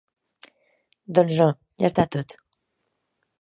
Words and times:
Doncs 1.17 1.37
no, 1.43 1.49
ja 1.85 1.89
està 1.91 2.07
tot. 2.17 2.35